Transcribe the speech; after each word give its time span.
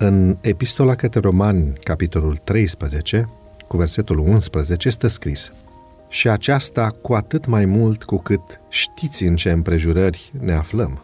În 0.00 0.36
Epistola 0.40 0.94
către 0.94 1.20
Romani, 1.20 1.72
capitolul 1.82 2.36
13, 2.36 3.28
cu 3.68 3.76
versetul 3.76 4.18
11, 4.18 4.90
stă 4.90 5.06
scris 5.06 5.52
Și 6.08 6.28
aceasta 6.28 6.90
cu 7.02 7.12
atât 7.12 7.46
mai 7.46 7.64
mult 7.64 8.04
cu 8.04 8.16
cât 8.16 8.40
știți 8.68 9.24
în 9.24 9.36
ce 9.36 9.50
împrejurări 9.50 10.32
ne 10.40 10.52
aflăm. 10.52 11.02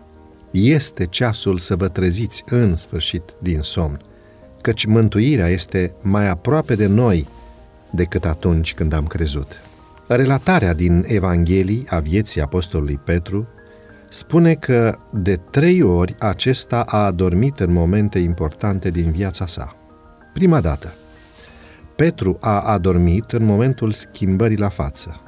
Este 0.50 1.06
ceasul 1.06 1.58
să 1.58 1.76
vă 1.76 1.88
treziți 1.88 2.42
în 2.46 2.76
sfârșit 2.76 3.22
din 3.42 3.60
somn, 3.60 4.00
căci 4.60 4.84
mântuirea 4.84 5.48
este 5.48 5.94
mai 6.00 6.28
aproape 6.28 6.74
de 6.74 6.86
noi 6.86 7.28
decât 7.90 8.24
atunci 8.24 8.74
când 8.74 8.92
am 8.92 9.06
crezut. 9.06 9.60
Relatarea 10.06 10.74
din 10.74 11.04
Evanghelii 11.06 11.86
a 11.88 11.98
vieții 11.98 12.40
apostolului 12.40 13.00
Petru 13.04 13.46
spune 14.14 14.54
că 14.54 14.98
de 15.12 15.36
trei 15.36 15.82
ori 15.82 16.14
acesta 16.18 16.80
a 16.80 17.04
adormit 17.04 17.60
în 17.60 17.72
momente 17.72 18.18
importante 18.18 18.90
din 18.90 19.10
viața 19.10 19.46
sa. 19.46 19.76
Prima 20.32 20.60
dată, 20.60 20.94
Petru 21.96 22.36
a 22.40 22.60
adormit 22.60 23.32
în 23.32 23.44
momentul 23.44 23.92
schimbării 23.92 24.56
la 24.56 24.68
față. 24.68 25.20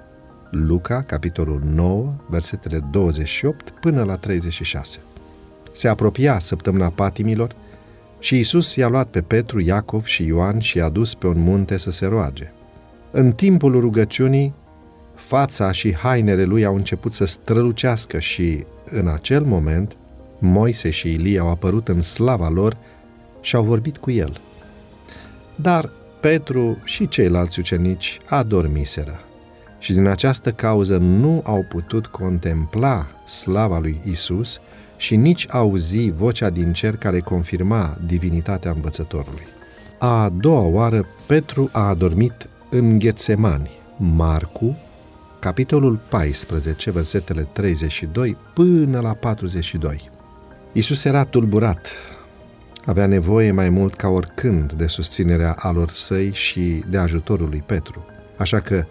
Luca, 0.51 1.03
capitolul 1.03 1.63
9, 1.65 2.15
versetele 2.29 2.81
28 2.91 3.71
până 3.71 4.03
la 4.03 4.17
36. 4.17 4.99
Se 5.73 5.89
apropia 5.89 6.39
săptămâna 6.39 6.89
patimilor 6.89 7.55
și 8.19 8.39
Isus 8.39 8.75
i-a 8.75 8.89
luat 8.89 9.09
pe 9.09 9.21
Petru, 9.21 9.61
Iacov 9.61 10.05
și 10.05 10.25
Ioan 10.27 10.59
și 10.59 10.77
i-a 10.77 10.89
dus 10.89 11.15
pe 11.15 11.27
un 11.27 11.41
munte 11.41 11.77
să 11.79 11.91
se 11.91 12.07
roage. 12.07 12.53
În 13.11 13.33
timpul 13.33 13.81
rugăciunii, 13.81 14.55
fața 15.15 15.71
și 15.73 15.95
hainele 15.95 16.45
lui 16.45 16.65
au 16.65 16.75
început 16.75 17.13
să 17.13 17.25
strălucească 17.25 18.19
și, 18.19 18.65
în 18.91 19.09
acel 19.09 19.45
moment, 19.45 19.97
Moise 20.39 20.91
și 20.91 21.13
Ilie 21.13 21.39
au 21.39 21.49
apărut 21.49 21.89
în 21.89 22.01
slava 22.01 22.49
lor 22.49 22.77
și 23.41 23.57
au 23.57 23.63
vorbit 23.63 23.97
cu 23.97 24.11
el. 24.11 24.41
Dar 25.55 25.91
Petru 26.21 26.79
și 26.85 27.09
ceilalți 27.09 27.59
ucenici 27.59 28.21
adormiseră 28.27 29.21
și 29.79 29.93
din 29.93 30.07
această 30.07 30.53
cauză 30.53 30.97
nu 30.97 31.43
au 31.45 31.65
putut 31.69 32.07
contempla 32.07 33.07
slava 33.25 33.79
lui 33.79 34.01
Isus 34.05 34.61
și 34.97 35.17
nici 35.17 35.47
auzi 35.51 36.11
vocea 36.11 36.51
din 36.51 36.73
cer 36.73 36.97
care 36.97 37.21
confirma 37.21 37.99
divinitatea 38.07 38.71
învățătorului. 38.71 39.47
A 39.99 40.33
doua 40.41 40.63
oară, 40.63 41.07
Petru 41.27 41.69
a 41.73 41.89
adormit 41.89 42.49
în 42.71 42.99
Ghețemani. 42.99 43.71
Marcu, 43.97 44.77
capitolul 45.47 45.99
14, 46.09 46.91
versetele 46.91 47.49
32 47.53 48.37
până 48.55 49.01
la 49.01 49.13
42. 49.13 50.11
Isus 50.73 51.05
era 51.05 51.25
tulburat, 51.25 51.89
avea 52.85 53.07
nevoie 53.07 53.51
mai 53.51 53.69
mult 53.69 53.95
ca 53.95 54.09
oricând 54.09 54.73
de 54.73 54.87
susținerea 54.87 55.53
alor 55.59 55.91
săi 55.91 56.33
și 56.33 56.85
de 56.91 56.99
ajutorul 56.99 57.49
lui 57.49 57.63
Petru. 57.67 58.07
Așa 58.37 58.61
că 58.61 58.85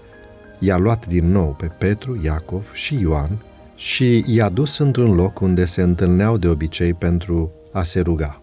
i-a 0.60 0.78
luat 0.78 1.08
din 1.08 1.32
nou 1.32 1.56
pe 1.60 1.66
Petru, 1.66 2.20
Iacov 2.24 2.72
și 2.74 3.00
Ioan 3.00 3.44
și 3.76 4.24
i-a 4.28 4.50
dus 4.50 4.78
într-un 4.78 5.16
loc 5.16 5.40
unde 5.40 5.66
se 5.66 5.82
întâlneau 5.82 6.38
de 6.38 6.48
obicei 6.48 6.94
pentru 6.94 7.52
a 7.72 7.84
se 7.84 8.00
ruga. 8.00 8.42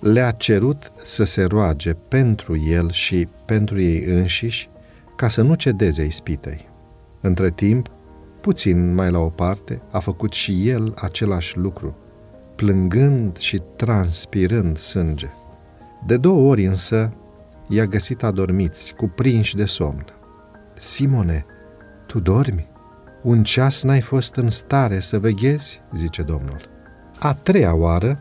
Le-a 0.00 0.30
cerut 0.30 0.92
să 1.04 1.24
se 1.24 1.44
roage 1.44 1.92
pentru 1.92 2.56
el 2.68 2.90
și 2.90 3.28
pentru 3.44 3.80
ei 3.80 4.04
înșiși 4.04 4.68
ca 5.16 5.28
să 5.28 5.42
nu 5.42 5.54
cedeze 5.54 6.04
ispitei. 6.04 6.69
Între 7.20 7.50
timp, 7.50 7.90
puțin 8.40 8.94
mai 8.94 9.10
la 9.10 9.18
o 9.18 9.28
parte, 9.28 9.82
a 9.90 9.98
făcut 9.98 10.32
și 10.32 10.68
el 10.68 10.92
același 10.96 11.58
lucru, 11.58 11.96
plângând 12.56 13.36
și 13.36 13.62
transpirând 13.76 14.76
sânge. 14.76 15.28
De 16.06 16.16
două 16.16 16.50
ori 16.50 16.64
însă 16.64 17.12
i-a 17.68 17.84
găsit 17.84 18.22
adormiți, 18.22 18.94
cuprinși 18.94 19.56
de 19.56 19.64
somn. 19.64 20.04
Simone, 20.74 21.46
tu 22.06 22.20
dormi? 22.20 22.68
Un 23.22 23.42
ceas 23.42 23.82
n-ai 23.82 24.00
fost 24.00 24.34
în 24.34 24.48
stare 24.48 25.00
să 25.00 25.18
veghezi?" 25.18 25.80
zice 25.94 26.22
Domnul. 26.22 26.68
A 27.18 27.34
treia 27.34 27.74
oară, 27.74 28.18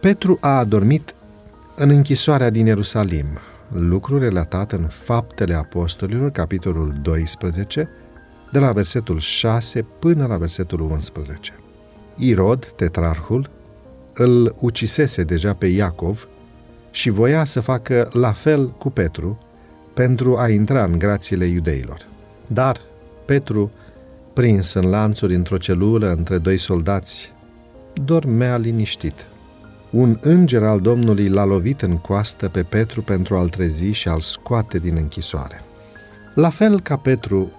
Petru 0.00 0.38
a 0.40 0.58
adormit 0.58 1.14
în 1.76 1.90
închisoarea 1.90 2.50
din 2.50 2.66
Ierusalim, 2.66 3.26
lucru 3.68 4.18
relatat 4.18 4.72
în 4.72 4.86
Faptele 4.86 5.54
Apostolilor, 5.54 6.30
capitolul 6.30 6.98
12, 7.02 7.88
de 8.50 8.58
la 8.58 8.72
versetul 8.72 9.18
6 9.18 9.82
până 9.82 10.26
la 10.26 10.36
versetul 10.36 10.80
11. 10.80 11.52
Irod, 12.16 12.72
tetrarhul, 12.76 13.50
îl 14.14 14.54
ucisese 14.60 15.22
deja 15.22 15.54
pe 15.54 15.66
Iacov 15.66 16.28
și 16.90 17.10
voia 17.10 17.44
să 17.44 17.60
facă 17.60 18.08
la 18.12 18.32
fel 18.32 18.70
cu 18.70 18.90
Petru 18.90 19.38
pentru 19.94 20.36
a 20.36 20.48
intra 20.48 20.84
în 20.84 20.98
grațiile 20.98 21.44
iudeilor. 21.46 22.06
Dar 22.46 22.80
Petru, 23.24 23.70
prins 24.32 24.72
în 24.72 24.90
lanțuri 24.90 25.34
într-o 25.34 25.56
celulă 25.56 26.12
între 26.12 26.38
doi 26.38 26.58
soldați, 26.58 27.32
dormea 28.04 28.56
liniștit. 28.56 29.26
Un 29.90 30.18
înger 30.20 30.62
al 30.62 30.80
Domnului 30.80 31.28
l-a 31.28 31.44
lovit 31.44 31.82
în 31.82 31.96
coastă 31.96 32.48
pe 32.48 32.62
Petru 32.62 33.02
pentru 33.02 33.36
a-l 33.36 33.48
trezi 33.48 33.90
și 33.90 34.08
a-l 34.08 34.20
scoate 34.20 34.78
din 34.78 34.96
închisoare. 34.96 35.62
La 36.34 36.48
fel 36.48 36.80
ca 36.80 36.96
Petru, 36.96 37.52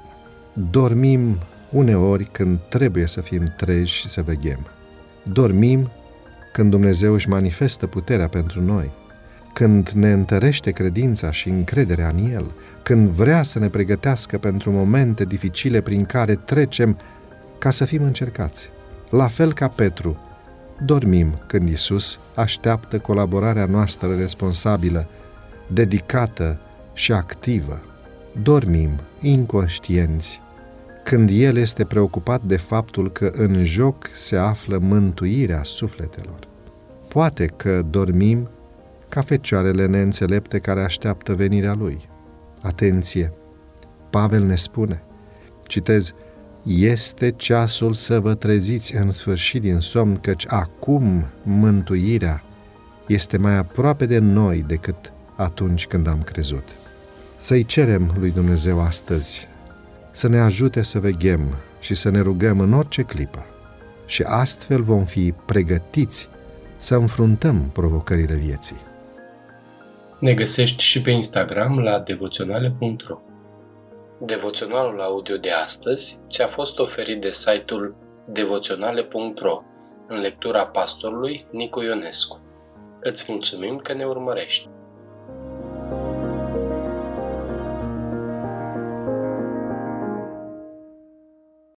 dormim 0.54 1.38
uneori 1.70 2.24
când 2.32 2.60
trebuie 2.70 3.08
să 3.08 3.22
fim 3.22 3.44
treji 3.58 3.94
și 3.94 4.08
să 4.08 4.22
veghem. 4.22 4.68
Dormim 5.24 5.90
când 6.54 6.70
Dumnezeu 6.70 7.14
își 7.14 7.30
manifestă 7.30 7.88
puterea 7.88 8.28
pentru 8.28 8.62
noi, 8.62 8.92
când 9.54 9.90
ne 9.90 10.12
întărește 10.12 10.72
credința 10.72 11.32
și 11.32 11.50
încrederea 11.50 12.08
în 12.08 12.32
El, 12.32 12.52
când 12.84 13.10
vrea 13.10 13.44
să 13.44 13.60
ne 13.60 13.70
pregătească 13.70 14.38
pentru 14.38 14.72
momente 14.72 15.26
dificile 15.26 15.82
prin 15.82 16.06
care 16.06 16.36
trecem 16.36 16.98
ca 17.58 17.70
să 17.70 17.86
fim 17.86 18.04
încercați. 18.04 18.70
La 19.10 19.28
fel 19.28 19.54
ca 19.54 19.68
Petru, 19.68 20.18
dormim 20.86 21.42
când 21.48 21.70
Isus 21.70 22.20
așteaptă 22.36 23.00
colaborarea 23.00 23.66
noastră 23.66 24.16
responsabilă, 24.16 25.08
dedicată 25.68 26.60
și 26.94 27.12
activă. 27.12 27.82
Dormim 28.31 28.90
inconștienți 29.22 30.42
când 31.03 31.30
El 31.34 31.58
este 31.58 31.86
preocupat 31.86 32.44
de 32.44 32.58
faptul 32.58 33.12
că 33.12 33.30
în 33.34 33.64
joc 33.64 34.09
se 34.14 34.36
află 34.36 34.78
mântuirea 34.78 35.64
sufletelor. 35.64 36.40
Poate 37.08 37.46
că 37.46 37.81
dormim 37.90 38.50
ca 39.09 39.22
fecioarele 39.22 39.86
neînțelepte 39.86 40.59
care 40.59 40.84
așteaptă 40.84 41.34
venirea 41.34 41.74
Lui. 41.74 42.09
Atenție! 42.62 43.34
Pavel 44.09 44.44
ne 44.44 44.56
spune, 44.56 45.03
citez, 45.68 46.14
este 46.64 47.31
ceasul 47.31 47.94
să 47.94 48.20
vă 48.20 48.34
treziți 48.34 48.96
în 48.96 49.12
sfârșit 49.12 49.62
din 49.62 49.80
somn, 49.80 50.18
căci 50.18 50.46
acum 50.47 51.25
mântuirea 51.44 52.44
este 53.08 53.38
mai 53.38 53.58
aproape 53.58 54.06
de 54.06 54.18
noi 54.18 54.64
decât 54.68 55.14
atunci 55.36 55.88
când 55.88 56.08
am 56.08 56.22
crezut. 56.22 56.81
Să-i 57.41 57.66
cerem 57.66 58.13
lui 58.19 58.31
Dumnezeu 58.31 58.81
astăzi 58.81 59.47
să 60.12 60.28
ne 60.28 60.40
ajute 60.40 60.81
să 60.81 61.00
veghem 61.00 61.56
și 61.79 61.94
să 61.94 62.09
ne 62.09 62.19
rugăm 62.19 62.59
în 62.59 62.74
orice 62.74 63.02
clipă 63.02 63.46
și 64.06 64.24
astfel 64.24 64.81
vom 64.81 65.06
fi 65.06 65.34
pregătiți 65.46 66.29
să 66.78 66.96
înfruntăm 66.96 67.69
provocările 67.74 68.35
vieții. 68.35 68.75
Ne 70.19 70.34
găsești 70.34 70.84
și 70.84 71.02
pe 71.02 71.12
Instagram 71.12 71.79
la 71.79 72.00
devoționale.ro 72.00 73.19
Devoționalul 74.19 75.02
audio 75.02 75.37
de 75.37 75.52
astăzi 75.52 76.20
ți-a 76.29 76.47
fost 76.47 76.79
oferit 76.79 77.22
de 77.22 77.32
site-ul 77.32 77.96
devoționale.ro 78.26 79.61
în 80.08 80.20
lectura 80.20 80.66
pastorului 80.66 81.46
Nicu 81.52 81.82
Ionescu. 81.82 82.40
Îți 82.99 83.26
mulțumim 83.32 83.78
că 83.78 83.94
ne 83.94 84.03
urmărești! 84.03 84.70